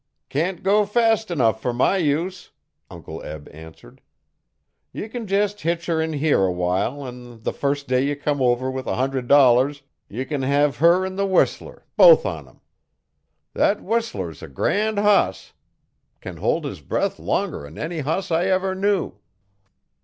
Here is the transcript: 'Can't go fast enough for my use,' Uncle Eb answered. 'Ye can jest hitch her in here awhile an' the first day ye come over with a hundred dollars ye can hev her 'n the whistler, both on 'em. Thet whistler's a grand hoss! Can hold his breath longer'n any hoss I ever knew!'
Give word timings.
'Can't 0.29 0.63
go 0.63 0.83
fast 0.83 1.29
enough 1.29 1.61
for 1.61 1.73
my 1.73 1.97
use,' 1.97 2.49
Uncle 2.89 3.21
Eb 3.21 3.47
answered. 3.53 4.01
'Ye 4.91 5.07
can 5.07 5.27
jest 5.27 5.61
hitch 5.61 5.85
her 5.85 6.01
in 6.01 6.13
here 6.13 6.41
awhile 6.43 7.05
an' 7.05 7.43
the 7.43 7.53
first 7.53 7.87
day 7.87 8.07
ye 8.07 8.15
come 8.15 8.41
over 8.41 8.71
with 8.71 8.87
a 8.87 8.95
hundred 8.95 9.27
dollars 9.27 9.83
ye 10.09 10.25
can 10.25 10.41
hev 10.41 10.77
her 10.77 11.05
'n 11.05 11.17
the 11.17 11.27
whistler, 11.27 11.85
both 11.97 12.25
on 12.25 12.47
'em. 12.47 12.61
Thet 13.53 13.83
whistler's 13.83 14.41
a 14.41 14.47
grand 14.47 14.97
hoss! 14.97 15.53
Can 16.19 16.37
hold 16.37 16.65
his 16.65 16.81
breath 16.81 17.19
longer'n 17.19 17.77
any 17.77 17.99
hoss 17.99 18.31
I 18.31 18.45
ever 18.45 18.73
knew!' 18.73 19.19